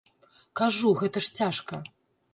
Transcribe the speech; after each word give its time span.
Кажу, 0.61 0.93
гэта 1.01 1.25
ж 1.27 1.39
цяжка. 1.41 1.83